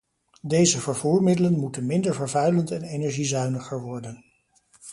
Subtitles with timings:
[0.41, 4.25] Deze vervoermiddelen moeten minder vervuilend en energiezuiniger worden.